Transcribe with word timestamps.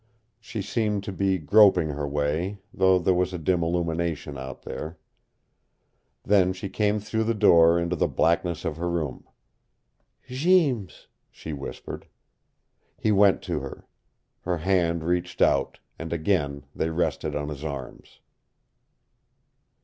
She 0.39 0.63
seemed 0.63 1.03
to 1.03 1.11
be 1.11 1.37
groping 1.37 1.89
her 1.89 2.07
way, 2.07 2.57
though 2.73 2.97
there 2.97 3.13
was 3.13 3.33
a 3.35 3.37
dim 3.37 3.61
illumination 3.63 4.35
out 4.35 4.63
there. 4.63 4.97
Then 6.23 6.53
she 6.53 6.69
came 6.69 6.99
through 6.99 7.25
the 7.25 7.35
door 7.35 7.77
into 7.79 7.95
the 7.95 8.07
blackness 8.07 8.65
of 8.65 8.77
her 8.77 8.89
room. 8.89 9.27
"Jeems," 10.27 11.05
she 11.29 11.53
whispered. 11.53 12.07
He 12.97 13.11
went 13.11 13.43
to 13.43 13.59
her. 13.59 13.85
Her 14.41 14.57
hands 14.57 15.03
reached 15.03 15.39
out, 15.39 15.77
and 15.99 16.11
again 16.11 16.65
they 16.75 16.89
rested 16.89 17.35
on 17.35 17.49
his 17.49 17.63
arms. 17.63 18.21